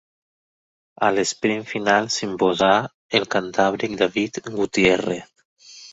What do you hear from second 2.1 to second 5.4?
s'imposà el cantàbric David Gutiérrez.